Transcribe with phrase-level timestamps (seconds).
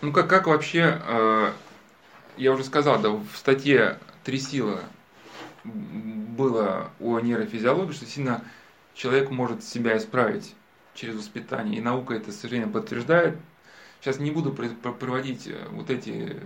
[0.00, 1.52] Ну как, как вообще, э,
[2.36, 4.78] я уже сказал, да, в статье «Три силы»
[5.64, 8.44] было о нейрофизиологии, что сильно
[8.94, 10.54] человек может себя исправить
[10.94, 11.78] через воспитание.
[11.78, 13.38] И наука это совершенно подтверждает.
[14.00, 16.40] Сейчас не буду проводить э, вот эти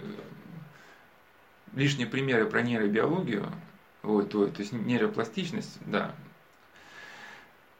[1.75, 3.47] лишние примеры про нейробиологию,
[4.03, 6.15] вот, то, то есть нейропластичность, да.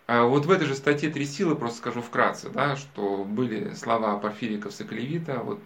[0.07, 4.19] А вот в этой же статье «Три силы» просто скажу вкратце, да, что были слова
[4.19, 5.61] Порфирика Соколевита, вот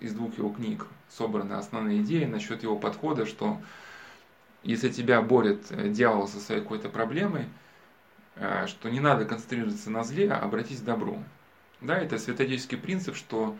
[0.00, 3.60] из двух его книг собраны основные идеи насчет его подхода, что
[4.62, 7.46] если тебя борет э, дьявол со своей какой-то проблемой,
[8.36, 11.22] э, что не надо концентрироваться на зле, а обратись к добру.
[11.80, 13.56] Да, это святодейский принцип, что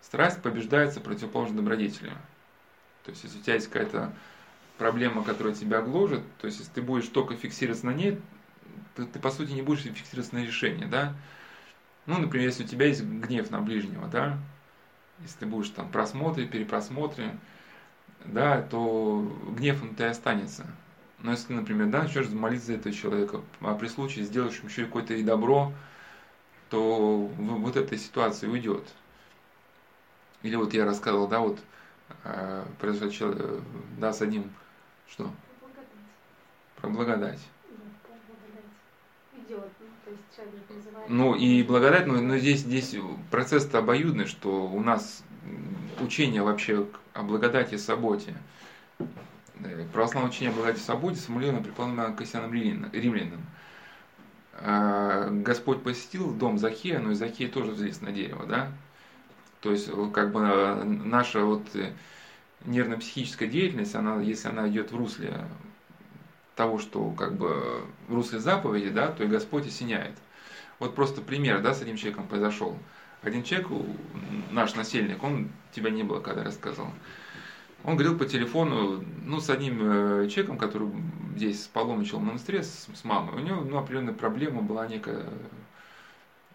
[0.00, 2.12] страсть побеждается противоположно добродетелю.
[3.04, 4.12] То есть, если у тебя есть какая-то
[4.78, 8.18] проблема, которая тебя гложет, то есть, если ты будешь только фиксироваться на ней,
[8.94, 11.14] ты, ты по сути не будешь фиксироваться на решении, да.
[12.06, 14.38] Ну, например, если у тебя есть гнев на ближнего, да,
[15.20, 17.36] если ты будешь там просмотре, перепросмотре,
[18.24, 20.66] да, то гнев он тебя останется.
[21.18, 25.14] Но если, например, да, начнешь молиться за этого человека, а при случае сделаешь еще какое-то
[25.14, 25.72] и добро,
[26.68, 28.86] то вот эта ситуация уйдет.
[30.42, 31.58] Или вот я рассказывал, да, вот
[32.24, 33.60] э, произошло, э,
[33.98, 34.52] да, с одним,
[35.08, 35.30] что?
[36.76, 37.40] Про благодать.
[41.08, 42.96] Ну и благодать, но, но здесь, здесь
[43.30, 45.22] процесс-то обоюдный, что у нас
[46.00, 48.34] учение вообще о благодати и саботе.
[49.92, 53.40] Православное учение о благодати и саботе сформулировано преподобным Кассианом Римляном.
[54.58, 58.72] А, Господь посетил дом Захея, но и Захея тоже взлез на дерево, да?
[59.60, 60.40] То есть, как бы
[60.84, 61.92] наша вот э,
[62.64, 65.34] нервно-психическая деятельность, она, если она идет в русле
[66.56, 70.16] того, что как бы в русле заповеди, да, то и Господь осеняет.
[70.78, 72.76] Вот просто пример, да, с одним человеком произошел.
[73.22, 73.68] Один человек,
[74.50, 76.90] наш насельник, он тебя не было, когда рассказывал.
[77.84, 80.90] Он говорил по телефону, ну, с одним э, человеком, который
[81.36, 83.34] здесь спал в монастыре с, с мамой.
[83.34, 85.26] У него, ну, определенная проблема была некая,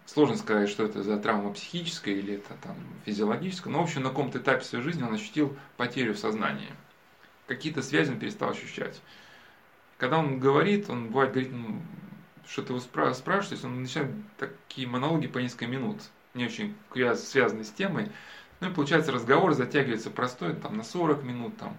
[0.04, 2.76] сложно сказать, что это за травма психическая или это там
[3.06, 6.70] физиологическая, но, в общем, на каком-то этапе своей жизни он ощутил потерю в сознании.
[7.46, 9.00] Какие-то связи он перестал ощущать.
[10.02, 11.80] Когда он говорит, он бывает говорит, ну,
[12.44, 12.80] что-то его
[13.14, 16.02] спрашивает, он начинает такие монологи по несколько минут
[16.34, 16.74] не очень
[17.14, 18.10] связанный с темой.
[18.58, 21.76] Ну и получается разговор затягивается простой, там на 40 минут там.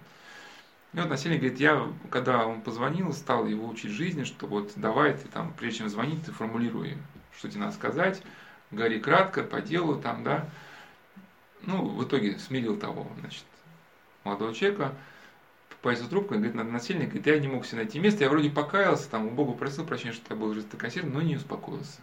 [0.94, 5.12] И вот насильник говорит, я, когда он позвонил, стал его учить жизни, что вот давай
[5.12, 6.96] ты там, прежде чем звонить, ты формулируй,
[7.36, 8.22] что тебе надо сказать,
[8.70, 10.48] говори кратко, по делу там, да.
[11.60, 13.44] Ну, в итоге смирил того, значит,
[14.24, 14.94] молодого человека,
[15.84, 19.26] повесил трубку, говорит, насильник, говорит, я не мог себе найти место, я вроде покаялся, там,
[19.26, 22.00] у Бога просил прощения, что я был жестокосердным, но не успокоился.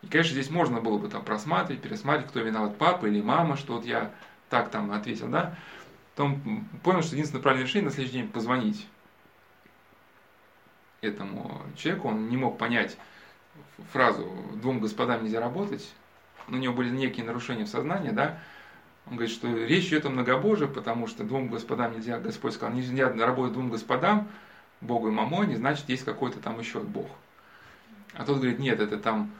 [0.00, 3.74] И, конечно, здесь можно было бы там просматривать, пересматривать, кто виноват, папа или мама, что
[3.74, 4.10] вот я
[4.48, 5.54] так там ответил, да.
[6.14, 8.86] Потом понял, что единственное правильное решение на следующий день позвонить
[11.02, 12.08] этому человеку.
[12.08, 12.96] Он не мог понять
[13.92, 15.86] фразу «двум господам нельзя работать»,
[16.48, 18.38] у него были некие нарушения в сознании, да,
[19.06, 23.08] он говорит, что речь идет о многобожии, потому что двум господам нельзя, Господь сказал, нельзя
[23.08, 24.28] работать двум господам,
[24.80, 27.08] Богу и Мамоне, значит, есть какой-то там еще Бог.
[28.14, 29.30] А тот говорит, нет, это там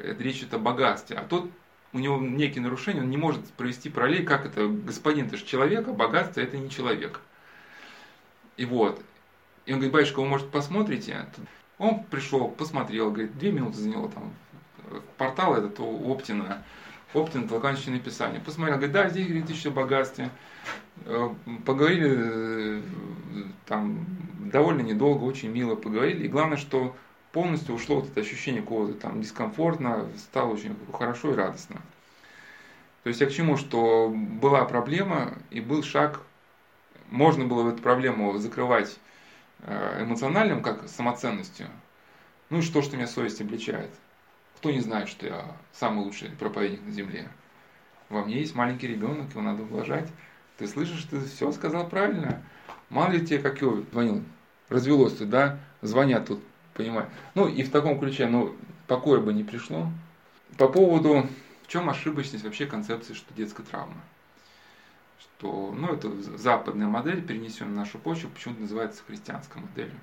[0.00, 1.16] это речь идет о богатстве.
[1.16, 1.50] А тот,
[1.92, 5.88] у него некие нарушения, он не может провести параллель, как это, господин, ты же человек,
[5.88, 7.20] а богатство это не человек.
[8.56, 9.02] И вот.
[9.66, 11.26] И он говорит, батюшка, вы, может, посмотрите?
[11.78, 14.32] Он пришел, посмотрел, говорит, две минуты заняло там
[15.16, 16.62] портал этот у Оптина,
[17.14, 18.40] Оптин, толканщина Писания.
[18.40, 20.30] Посмотрел, говорит, да, здесь говорит еще богатстве.
[21.04, 21.28] Э,
[21.66, 22.82] поговорили э,
[23.66, 24.06] там
[24.50, 26.24] довольно недолго, очень мило поговорили.
[26.24, 26.96] И главное, что
[27.32, 31.80] полностью ушло вот это ощущение какого-то там дискомфортно, стало очень хорошо и радостно.
[33.02, 36.20] То есть я к чему, что была проблема и был шаг,
[37.10, 38.96] можно было эту проблему закрывать
[39.60, 41.66] э, эмоциональным, как самоценностью.
[42.48, 43.90] Ну и что, что меня совесть обличает?
[44.62, 47.28] Кто не знает, что я самый лучший проповедник на земле?
[48.08, 50.08] Во мне есть маленький ребенок, его надо уважать.
[50.56, 52.40] Ты слышишь, ты все сказал правильно.
[52.88, 54.22] Мало ли тебе, как его звонил,
[54.68, 56.44] развелось тут, да, звонят тут
[56.74, 57.10] понимаю.
[57.34, 58.54] Ну и в таком ключе, ну,
[58.86, 59.88] покоя бы не пришло.
[60.56, 61.26] По поводу,
[61.64, 64.00] в чем ошибочность вообще концепции, что детская травма.
[65.18, 66.08] Что, ну, это
[66.38, 69.98] западная модель, перенесенная на нашу почву, почему-то называется христианской моделью.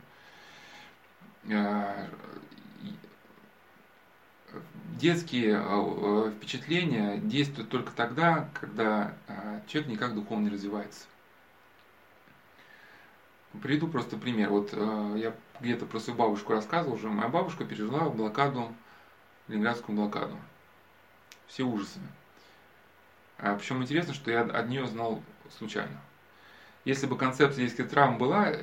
[5.00, 11.06] Детские э, впечатления действуют только тогда, когда э, человек никак духовно не развивается.
[13.62, 14.50] Приведу просто пример.
[14.50, 18.72] Вот я где-то про свою бабушку рассказывал уже, моя бабушка пережила блокаду,
[19.48, 20.38] Ленинградскую блокаду.
[21.48, 22.00] Все ужасы.
[23.40, 25.24] А причем интересно, что я от нее знал
[25.58, 26.00] случайно.
[26.86, 28.54] Если бы концепция детских травм была,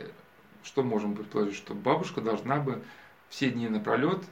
[0.62, 2.82] что можем предположить, что бабушка должна бы
[3.28, 4.22] все дни напролет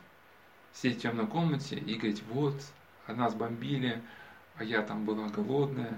[0.74, 2.54] сидеть в темной комнате и говорить, вот,
[3.06, 4.00] а нас бомбили,
[4.56, 5.94] а я там была голодная.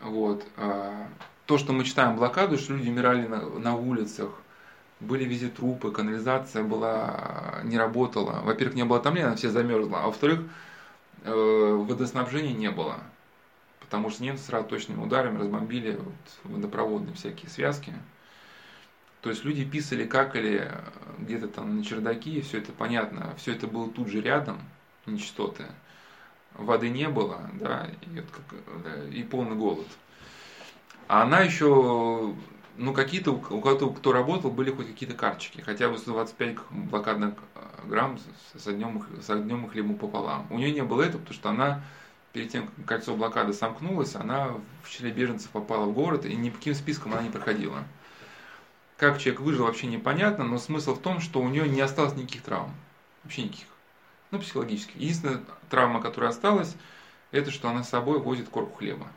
[0.00, 0.44] Вот.
[0.56, 1.08] А
[1.46, 4.30] то, что мы читаем блокаду, что люди умирали на, на улицах,
[5.00, 8.40] были везде трупы, канализация была, не работала.
[8.42, 10.40] Во-первых, не было отопления, все замерзла, а во-вторых,
[11.24, 12.98] э, водоснабжения не было.
[13.80, 17.92] Потому что немцы сразу точными ударами разбомбили вот водопроводные всякие связки.
[19.22, 20.70] То есть люди писали, какали
[21.18, 24.58] где-то там на чердаке, все это понятно, все это было тут же рядом,
[25.06, 25.64] нечистоты.
[26.54, 29.86] Воды не было, да, и, вот как, и полный голод.
[31.06, 32.34] А она еще
[32.76, 37.60] ну, какие-то, у кого-то, кто работал, были хоть какие-то карточки, хотя бы 125 блокадных э,
[37.86, 38.18] грамм
[38.56, 40.46] с огнем, с огнем и хлебом пополам.
[40.50, 41.82] У нее не было этого, потому что она
[42.32, 46.50] перед тем, как кольцо блокады сомкнулось, она в числе беженцев попала в город, и ни
[46.50, 47.84] по каким спискам она не проходила.
[49.02, 52.42] Как человек выжил, вообще непонятно, но смысл в том, что у нее не осталось никаких
[52.42, 52.72] травм.
[53.24, 53.66] Вообще никаких.
[54.30, 54.94] Ну, психологических.
[54.94, 56.76] Единственная травма, которая осталась,
[57.32, 59.08] это что она с собой возит корку хлеба.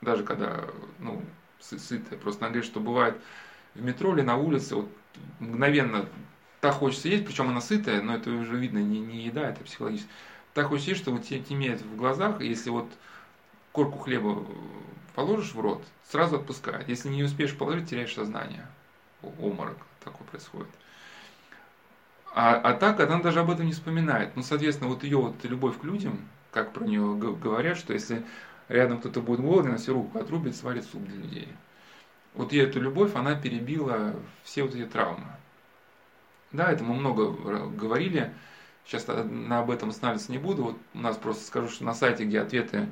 [0.00, 0.64] Даже когда,
[1.00, 1.22] ну,
[1.58, 2.18] сытая.
[2.18, 3.20] Просто она говорит, что бывает
[3.74, 4.88] в метро или на улице, вот
[5.38, 6.06] мгновенно
[6.62, 10.08] так хочется есть, причем она сытая, но это уже видно не, не еда, это психологически.
[10.54, 12.88] Так хочется есть, что вот тебе темнеет в глазах, если вот
[13.72, 14.46] корку хлеба
[15.14, 16.88] положишь в рот, сразу отпускает.
[16.88, 18.66] Если не успеешь положить, теряешь сознание.
[19.22, 20.70] Оморок такой происходит.
[22.34, 24.36] А, а так она даже об этом не вспоминает.
[24.36, 28.24] Ну, соответственно, вот ее вот любовь к людям, как про нее говорят, что если
[28.68, 31.48] рядом кто-то будет голодный, она себе руку отрубит, сварит суп для людей.
[32.34, 34.14] Вот и эту любовь, она перебила
[34.44, 35.26] все вот эти травмы.
[36.52, 37.30] Да, это мы много
[37.68, 38.32] говорили,
[38.84, 42.24] сейчас на об этом останавливаться не буду, вот у нас просто скажу, что на сайте,
[42.24, 42.88] где ответы,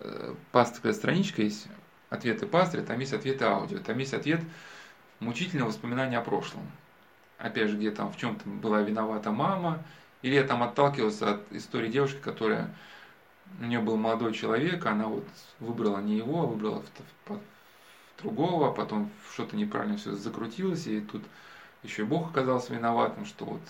[0.00, 1.66] э, пастырская страничка есть,
[2.08, 4.40] ответы пастыря, там есть ответы аудио, там есть ответ
[5.20, 6.62] мучительного воспоминания о прошлом.
[7.38, 9.82] Опять же, где там в чем-то была виновата мама,
[10.22, 12.74] или я там отталкивался от истории девушки, которая
[13.60, 15.26] у нее был молодой человек, она вот
[15.58, 16.82] выбрала не его, а выбрала
[18.18, 21.22] другого, а потом что-то неправильно все закрутилось, и тут
[21.82, 23.62] еще и Бог оказался виноватым, что вот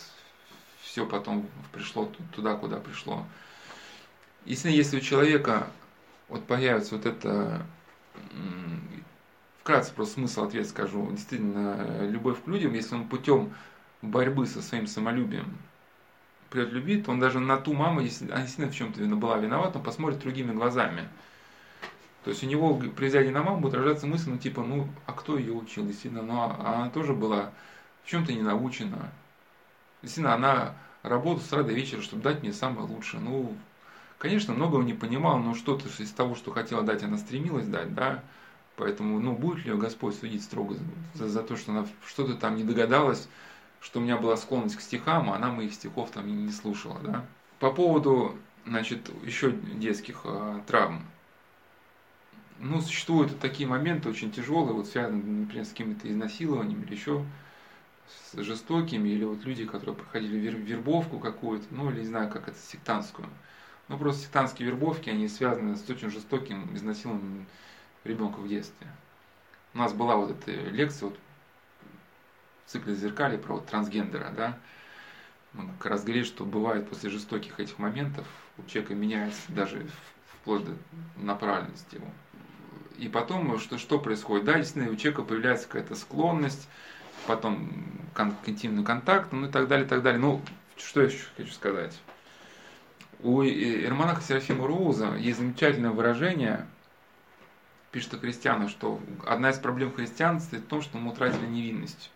[0.83, 3.25] все потом пришло туда, куда пришло.
[4.45, 5.69] Если, если у человека
[6.29, 7.65] вот появится вот это,
[9.61, 13.53] вкратце просто смысл ответ скажу, действительно, любовь к людям, если он путем
[14.03, 15.59] борьбы со своим самолюбием
[16.51, 19.79] придет любить, то он даже на ту маму, если она действительно в чем-то была виновата,
[19.79, 21.09] он посмотрит другими глазами.
[22.25, 25.13] То есть у него при взгляде на маму будет рождаться мысль, ну типа, ну а
[25.13, 27.53] кто ее учил, действительно, ну а она тоже была
[28.05, 29.11] в чем-то не научена.
[30.03, 33.23] Действительно, она работала с утра до вечера, чтобы дать мне самое лучшее.
[33.23, 33.55] Ну,
[34.19, 38.23] конечно, многого не понимала, но что-то из того, что хотела дать, она стремилась дать, да.
[38.81, 40.75] Поэтому, ну, будет ли Господь судить строго
[41.13, 43.29] за, за то, что она что-то там не догадалась,
[43.83, 47.27] что у меня была склонность к стихам, а она моих стихов там не слушала, да.
[47.59, 51.05] По поводу, значит, еще детских э, травм.
[52.59, 57.23] Ну, существуют такие моменты очень тяжелые, вот связанные, например, с какими-то изнасилованиями или еще
[58.09, 62.49] с жестокими, или вот люди, которые проходили вер вербовку какую-то, ну, или не знаю, как
[62.49, 63.29] это, сектантскую.
[63.89, 67.45] Ну, просто сектантские вербовки, они связаны с очень жестоким изнасилованием
[68.05, 68.87] ребенка в детстве.
[69.75, 71.19] У нас была вот эта лекция, вот
[72.67, 74.59] цикле зеркали про вот трансгендера, да,
[75.53, 78.27] мы как раз говорили, что бывает после жестоких этих моментов
[78.59, 79.85] у человека меняется даже
[80.27, 80.73] вплоть до
[81.17, 82.07] направленности его.
[82.99, 84.45] И потом, что, что происходит?
[84.45, 86.69] Да, действительно, у человека появляется какая-то склонность,
[87.27, 87.71] потом
[88.15, 90.21] кон- к интимному контакту, ну и так далее, и так далее.
[90.21, 90.41] Ну,
[90.77, 91.99] что я еще хочу сказать?
[93.21, 96.67] У Эрмонаха Серафима Роуза есть замечательное выражение,
[97.93, 102.11] пишет о христианах, что одна из проблем христианства в том, что мы утратили невинность.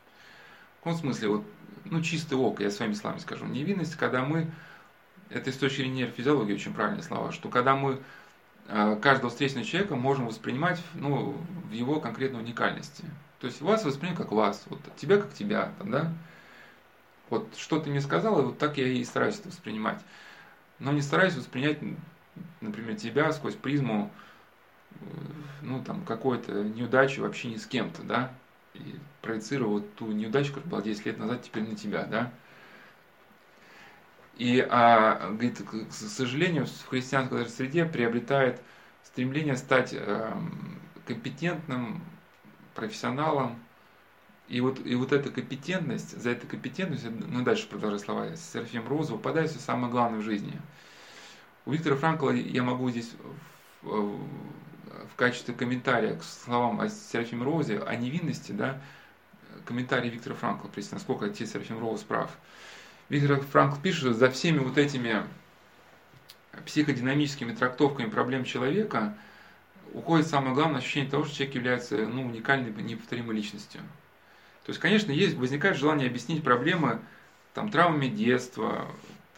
[0.76, 1.44] В каком смысле, вот,
[1.84, 4.50] ну, чистый око, я своими словами скажу, невинность, когда мы,
[5.30, 7.98] это с точки зрения нейрофизиологии очень правильные слова, что когда мы
[8.68, 11.36] э, каждого встречного человека можем воспринимать ну,
[11.68, 13.04] в его конкретной уникальности.
[13.40, 16.12] То есть вас воспринимать как вас, вот тебя как тебя, да?
[17.30, 19.98] Вот что ты мне сказал, и вот так я и стараюсь это воспринимать.
[20.78, 21.78] Но не стараюсь воспринять,
[22.60, 24.10] например, тебя сквозь призму,
[25.62, 28.32] ну, там, какой-то неудачи вообще ни с кем-то, да?
[28.74, 32.32] и проецировал ту неудачу, которая была 10 лет назад, теперь на тебя, да?
[34.36, 38.60] И, а, говорит, к сожалению, в христианской среде приобретает
[39.04, 40.32] стремление стать э,
[41.06, 42.02] компетентным
[42.74, 43.60] профессионалом.
[44.48, 49.12] И вот, и вот эта компетентность, за эту компетентность, ну дальше продолжаю слова, Серафим Роза,
[49.12, 50.60] выпадает все самое главное в жизни.
[51.64, 53.12] У Виктора Франкла я могу здесь
[55.12, 58.80] в, качестве комментария к словам о Серафиме Роузе, о невинности, да,
[59.64, 62.30] комментарий Виктора Франкла, насколько отец Серафим Роуз прав.
[63.08, 65.22] Виктор Франкл пишет, что за всеми вот этими
[66.64, 69.14] психодинамическими трактовками проблем человека
[69.92, 73.80] уходит самое главное ощущение того, что человек является ну, уникальной, неповторимой личностью.
[74.64, 77.00] То есть, конечно, есть, возникает желание объяснить проблемы
[77.52, 78.86] там, травмами детства,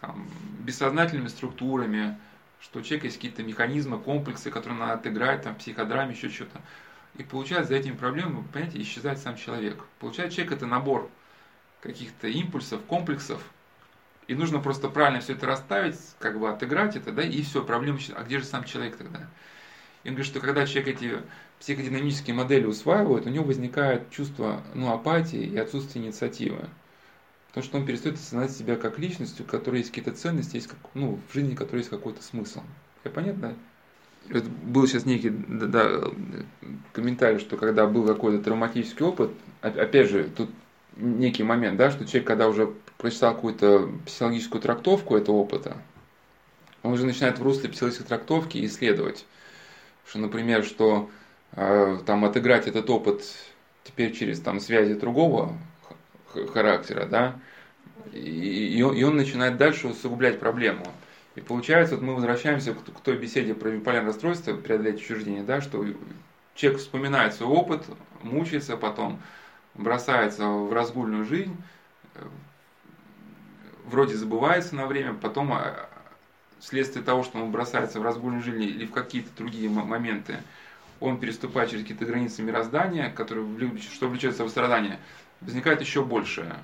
[0.01, 0.29] там,
[0.61, 2.17] бессознательными структурами,
[2.61, 6.61] что у человека есть какие-то механизмы, комплексы, которые надо отыграть, там, психодраме, еще что-то.
[7.17, 9.83] И получается, за этими проблемами, понимаете, исчезает сам человек.
[10.01, 11.11] Получается, человек это набор
[11.83, 13.43] каких-то импульсов, комплексов,
[14.29, 17.99] и нужно просто правильно все это расставить, как бы отыграть это, да, и все, проблема,
[18.15, 19.29] а где же сам человек тогда?
[20.03, 21.23] И он говорит, что когда человек эти
[21.61, 26.69] психодинамические модели усваивает, у него возникает чувство ну, апатии и отсутствие инициативы.
[27.57, 30.79] Потому что он перестает осознавать себя как личностью, у которой есть какие-то ценности, есть как,
[30.93, 32.61] ну, в жизни которой есть какой-то смысл.
[33.03, 33.55] Я понятно?
[34.29, 36.11] Это был сейчас некий да, да,
[36.93, 39.31] комментарий, что когда был какой-то травматический опыт,
[39.63, 40.51] опять же, тут
[40.99, 45.79] некий момент, да, что человек, когда уже прочитал какую-то психологическую трактовку этого опыта,
[46.83, 49.25] он уже начинает в русле психологической трактовки исследовать,
[50.07, 51.09] что, например, что
[51.53, 53.25] э, там отыграть этот опыт
[53.83, 55.57] теперь через там связи другого
[56.53, 57.39] характера, да,
[58.13, 60.87] и, и, и он начинает дальше усугублять проблему.
[61.35, 65.61] И получается, вот мы возвращаемся к, к той беседе про биполярное расстройство, преодолеть отчуждение, да,
[65.61, 65.85] что
[66.55, 67.85] человек вспоминает свой опыт,
[68.23, 69.21] мучается потом,
[69.75, 71.55] бросается в разгульную жизнь,
[73.85, 75.89] вроде забывается на время, потом а,
[76.59, 80.39] вследствие того, что он бросается в разгульную жизнь или в какие-то другие моменты,
[81.01, 83.47] он переступает через какие-то границы мироздания, которые,
[83.79, 84.99] что влечет в страдания,
[85.41, 86.57] возникает еще большее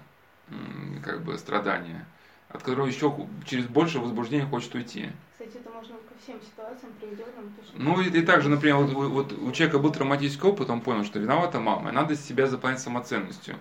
[1.02, 2.04] как бы, страдание,
[2.48, 3.14] от которого еще
[3.46, 5.10] через больше возбуждение хочет уйти.
[5.32, 7.52] Кстати, это можно ко всем ситуациям приведенным.
[7.66, 7.78] Что...
[7.78, 11.18] Ну и, и также, например, вот, вот у человека был травматический опыт, он понял, что
[11.18, 13.56] виновата мама, и надо себя заполнять самоценностью.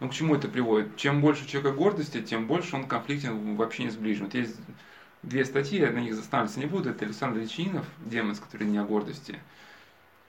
[0.00, 0.96] Ну, к чему это приводит?
[0.96, 4.26] Чем больше у человека гордости, тем больше он конфликтен в общении с ближним.
[4.26, 4.56] Вот есть
[5.22, 6.90] две статьи, я на них застанавливаться не буду.
[6.90, 9.38] Это Александр Личининов, «Демон, который не о гордости»,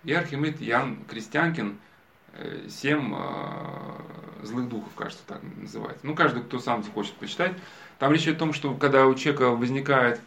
[0.04, 1.78] и Архимед Ян Крестьянкин.–
[2.38, 6.06] Э, 7 э, злых духов, кажется, так называется.
[6.06, 7.54] Ну, каждый, кто сам захочет почитать.
[7.98, 10.20] Там речь о том, что когда у человека возникает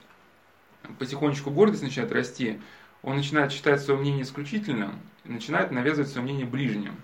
[0.98, 2.60] потихонечку гордость начинает расти,
[3.02, 6.96] он начинает считать свое мнение исключительным, начинает навязывать свое мнение ближним.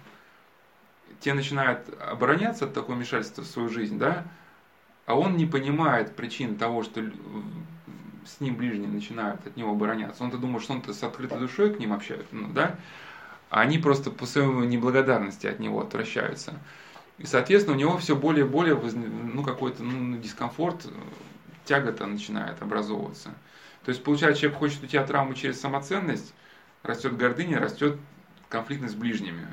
[1.21, 4.27] Те начинают обороняться от такого вмешательства в свою жизнь, да,
[5.05, 7.03] а он не понимает причин того, что
[8.27, 10.25] с ним ближние начинают от него обороняться.
[10.25, 12.77] Он-то думает, что он-то с открытой душой к ним общается, ну, да,
[13.51, 16.55] а они просто по своей неблагодарности от него отвращаются.
[17.19, 20.87] И, соответственно, у него все более и более ну, какой-то ну, дискомфорт,
[21.65, 23.31] тяга-то начинает образовываться.
[23.85, 26.35] То есть, получается, человек хочет уйти от травмы через самоценность,
[26.83, 27.99] растет гордыня, растет
[28.49, 29.47] конфликтность с ближними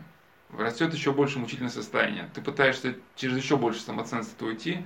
[0.57, 2.29] растет еще больше мучительное состояние.
[2.33, 4.83] Ты пытаешься через еще больше самоценства уйти,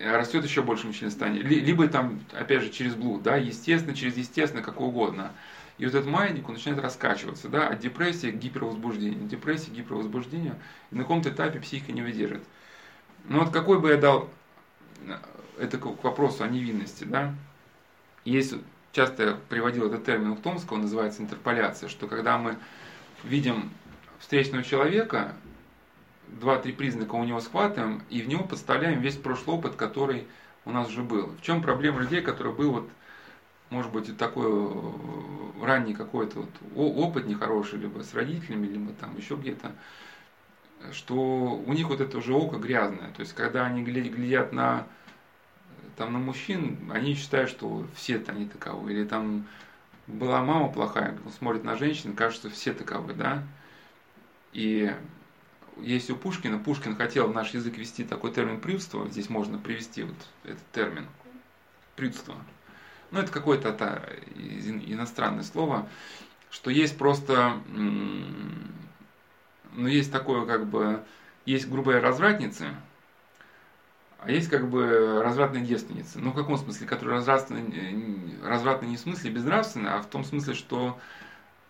[0.00, 1.42] растет еще больше мучительное состояние.
[1.42, 5.32] Либо там, опять же, через блуд, да, естественно, через естественно, как угодно.
[5.78, 10.56] И вот этот маятник, он начинает раскачиваться, да, от депрессии к гипервозбуждению, депрессии к гипервозбуждению,
[10.90, 12.42] и на каком-то этапе психика не выдержит.
[13.24, 14.28] Ну вот какой бы я дал,
[15.58, 17.34] это к вопросу о невинности, да,
[18.24, 18.54] есть,
[18.92, 22.56] часто я приводил этот термин в Томского, он называется интерполяция, что когда мы
[23.22, 23.70] видим
[24.18, 25.34] встречного человека,
[26.26, 30.26] два-три признака у него схватываем, и в него подставляем весь прошлый опыт, который
[30.64, 31.28] у нас уже был.
[31.28, 32.88] В чем проблема людей, который был вот,
[33.70, 39.36] может быть, такой э, ранний какой-то вот опыт нехороший, либо с родителями, либо там еще
[39.36, 39.72] где-то,
[40.92, 43.10] что у них вот это уже око грязное.
[43.12, 44.86] То есть, когда они глядят на,
[45.96, 48.92] там, на мужчин, они считают, что все это они таковы.
[48.92, 49.46] Или там
[50.06, 53.42] была мама плохая, смотрит на женщин, кажется, все таковы, да.
[54.52, 54.94] И
[55.80, 60.02] есть у Пушкина, Пушкин хотел в наш язык ввести такой термин «прюдство», здесь можно привести
[60.04, 61.06] вот этот термин
[61.94, 62.34] «прюдство».
[63.10, 63.70] Ну, это какое-то
[64.36, 65.88] иностранное слово,
[66.50, 67.60] что есть просто,
[69.72, 71.02] ну, есть такое, как бы,
[71.46, 72.74] есть грубые развратницы,
[74.20, 76.18] а есть как бы развратные девственницы.
[76.18, 76.86] Ну, в каком смысле?
[76.86, 77.64] Которые развратные,
[78.42, 80.98] развратные не в смысле безнравственные, а в том смысле, что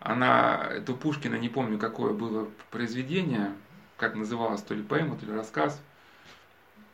[0.00, 3.52] она, это у Пушкина, не помню, какое было произведение,
[3.96, 5.80] как называлось, то ли поэма, то ли рассказ,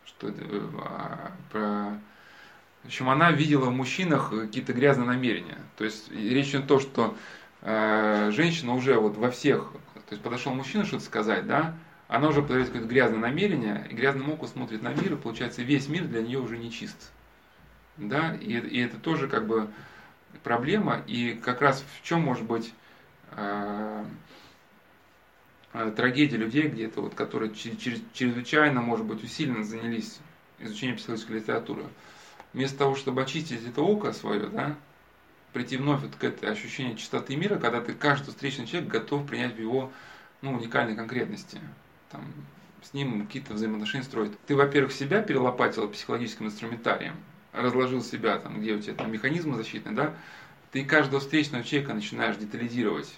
[0.05, 0.33] что
[0.83, 2.01] а, про...
[2.85, 5.59] В общем, она видела в мужчинах какие-то грязные намерения.
[5.77, 7.17] То есть речь идет о том, что
[7.63, 11.75] э, женщина уже вот во всех, то есть подошел мужчина что-то сказать, да,
[12.09, 15.89] она уже подает какое-то грязное намерение, и грязным оком смотрит на мир, и получается весь
[15.89, 17.11] мир для нее уже не чист.
[17.97, 19.71] Да, и, и это тоже как бы
[20.43, 22.75] проблема, и как раз в чем может быть
[23.31, 24.05] э,
[25.73, 30.19] э, трагедия людей где-то, вот, которые чрезвычайно, может быть, усиленно занялись
[30.59, 31.85] изучением психологической литературы.
[32.55, 34.77] Вместо того, чтобы очистить это око свое, да,
[35.53, 39.57] прийти вновь вот к этой ощущению чистоты мира, когда ты каждый встречный человек готов принять
[39.57, 39.93] в его
[40.41, 41.61] ну, уникальной конкретности.
[42.11, 42.33] Там,
[42.81, 44.39] с ним какие-то взаимоотношения строить.
[44.47, 47.17] Ты, во-первых, себя перелопатил психологическим инструментарием,
[47.53, 50.15] разложил себя, там, где у тебя там механизмы защитные, да,
[50.71, 53.13] ты каждого встречного человека начинаешь детализировать.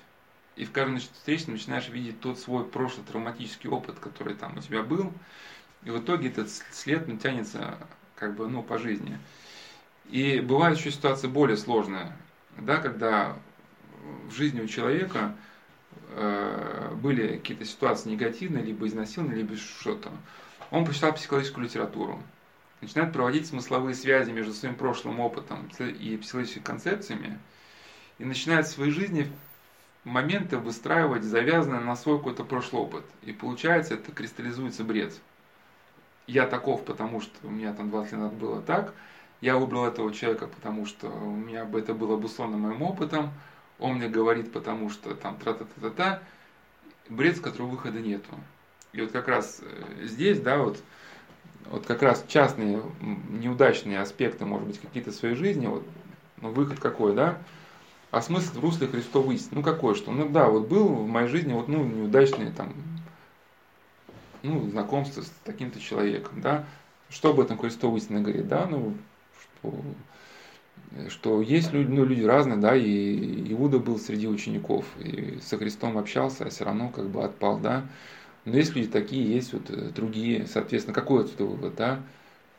[0.57, 4.83] И в каждом встречном начинаешь видеть тот свой прошлый травматический опыт, который там у тебя
[4.83, 5.13] был.
[5.85, 7.77] И в итоге этот след тянется
[8.17, 9.19] как бы, ну, по жизни.
[10.11, 12.17] И бывает еще ситуация более сложная,
[12.57, 13.37] да, когда
[14.29, 15.35] в жизни у человека
[16.11, 20.11] э, были какие-то ситуации негативные, либо изнасилования, либо что-то.
[20.71, 22.23] Он прочитал психологическую литературу,
[22.81, 27.39] начинает проводить смысловые связи между своим прошлым опытом и психологическими концепциями,
[28.19, 29.31] и начинает в своей жизни
[30.05, 33.05] моменты выстраивать, завязанные на свой какой-то прошлый опыт.
[33.23, 35.15] И получается, это кристаллизуется бред.
[36.27, 38.95] Я таков, потому что у меня там 20 лет назад было так,
[39.41, 43.31] я выбрал этого человека, потому что у меня это было обусловлено моим опытом,
[43.79, 46.23] он мне говорит, потому что там тра-та-та-та-та,
[47.09, 48.31] бред, с которого выхода нету.
[48.93, 50.83] И вот как раз э, здесь, да, вот,
[51.71, 52.83] вот как раз частные
[53.31, 55.85] неудачные аспекты, может быть, какие-то своей жизни, вот,
[56.41, 57.39] ну, выход какой, да,
[58.11, 61.29] а смысл в русле Христовой истины, ну какой, что, ну да, вот был в моей
[61.29, 62.73] жизни вот, ну, неудачные там,
[64.47, 66.65] ну, знакомство с таким-то человеком, да,
[67.09, 68.95] что об этом Христовой истина говорит, да, ну,
[69.41, 69.75] что
[71.09, 75.99] что есть люди, ну, люди разные, да, и Иуда был среди учеников, и со Христом
[75.99, 77.87] общался, а все равно как бы отпал, да.
[78.45, 82.01] Но есть люди такие, есть вот э, другие, соответственно, какой отсюда вывод, да?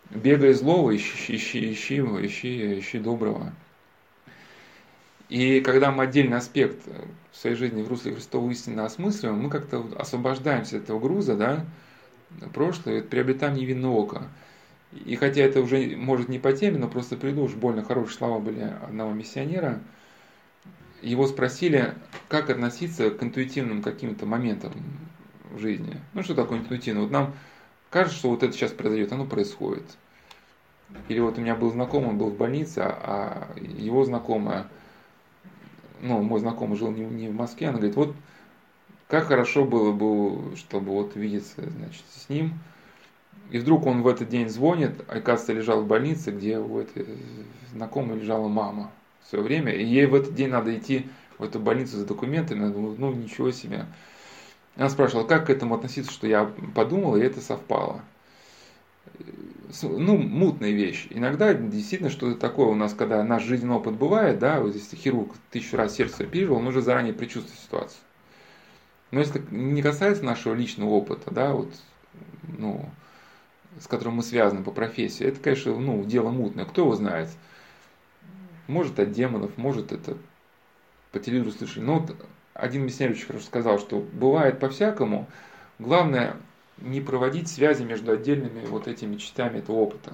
[0.09, 3.53] Бегай злого, ищи, ищи, ищи, ищи, ищи доброго.
[5.29, 6.85] И когда мы отдельный аспект
[7.31, 11.65] в своей жизни в русле Христовой истины осмысливаем, мы как-то освобождаемся от этого груза, да,
[12.53, 14.27] прошлое, приобретаем невинное око.
[14.93, 18.39] И хотя это уже может не по теме, но просто приду, уж больно хорошие слова
[18.39, 19.81] были одного миссионера,
[21.01, 21.93] его спросили,
[22.29, 24.73] как относиться к интуитивным каким-то моментам
[25.51, 25.99] в жизни.
[26.13, 27.01] Ну что такое интуитивно?
[27.01, 27.35] Вот нам
[27.89, 29.85] кажется, что вот это сейчас произойдет, оно происходит.
[31.09, 34.67] Или вот у меня был знакомый, он был в больнице, а его знакомая,
[36.01, 38.15] ну, мой знакомый жил не, не в Москве, она говорит, вот
[39.07, 42.53] как хорошо было бы, чтобы вот видеться, значит, с ним,
[43.49, 47.07] и вдруг он в этот день звонит, оказывается, лежал в больнице, где у этой
[47.71, 48.91] знакомой лежала мама
[49.23, 49.71] в свое время.
[49.71, 51.07] И ей в этот день надо идти
[51.37, 52.63] в эту больницу за документами.
[52.63, 53.85] Она думала, ну ничего себе.
[54.75, 58.01] Она спрашивала, как к этому относиться, что я подумал, и это совпало.
[59.83, 61.07] Ну, мутная вещь.
[61.09, 65.33] Иногда действительно что-то такое у нас, когда наш жизненный опыт бывает, да, вот если хирург
[65.51, 67.99] тысячу раз сердце пережил, он уже заранее предчувствует ситуацию.
[69.11, 71.73] Но если не касается нашего личного опыта, да, вот,
[72.57, 72.89] ну,
[73.79, 76.65] с которым мы связаны по профессии, это, конечно, ну, дело мутное.
[76.65, 77.29] Кто его знает?
[78.67, 80.17] Может от демонов, может это
[81.11, 81.83] по телевизору слышали.
[81.83, 82.15] Но вот
[82.53, 85.27] один очень хорошо сказал, что бывает по-всякому.
[85.79, 86.37] Главное
[86.79, 90.11] не проводить связи между отдельными вот этими частями этого опыта.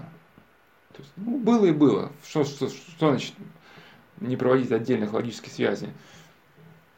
[0.94, 2.12] То есть, ну, было и было.
[2.26, 3.34] Что, что, что значит
[4.20, 5.90] не проводить отдельных логических связей?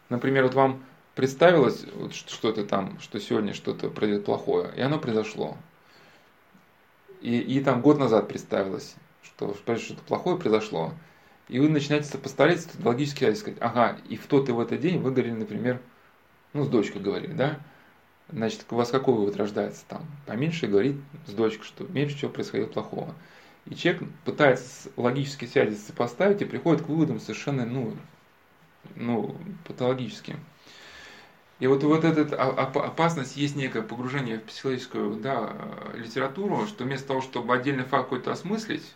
[0.09, 0.83] Например, вот вам
[1.15, 5.57] представилось вот что-то там, что сегодня что-то произойдет плохое, и оно произошло.
[7.21, 10.93] И, и там год назад представилось, что что-то плохое произошло.
[11.47, 15.11] И вы начинаете сопоставлять логически сказать, ага, и в тот и в этот день вы
[15.11, 15.79] говорили, например,
[16.53, 17.59] ну, с дочкой говорили, да?
[18.29, 20.05] Значит, у вас какой вывод рождается там?
[20.25, 23.13] Поменьше говорить с дочкой, что меньше чего происходило плохого.
[23.65, 27.95] И человек пытается логические связи сопоставить и приходит к выводам совершенно, ну,
[28.95, 29.35] ну,
[29.67, 30.39] патологическим.
[31.59, 35.53] И вот, вот эта опасность есть некое погружение в психологическую да,
[35.93, 38.93] литературу, что вместо того, чтобы отдельный факт какой-то осмыслить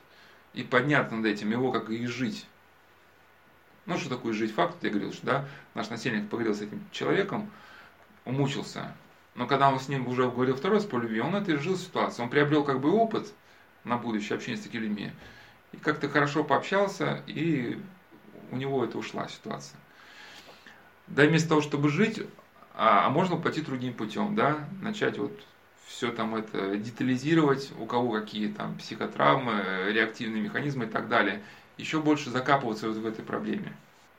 [0.54, 2.46] и подняться над этим, его как и жить.
[3.86, 4.76] Ну, что такое жить факт?
[4.84, 7.50] Я говорил, что да, наш насельник поговорил с этим человеком,
[8.26, 8.94] умучился.
[9.36, 12.26] Но когда он с ним уже говорил второй раз по любви, он жил ситуацию.
[12.26, 13.32] Он приобрел как бы опыт
[13.84, 15.12] на будущее общения с такими людьми.
[15.72, 17.80] И как-то хорошо пообщался, и
[18.52, 19.80] у него это ушла ситуация.
[21.08, 22.22] Да, вместо того, чтобы жить,
[22.74, 25.32] а, а можно пойти другим путем, да, начать вот
[25.86, 31.42] все там это детализировать, у кого какие там психотравмы, реактивные механизмы и так далее.
[31.78, 33.76] Еще больше закапываться вот в этой проблеме.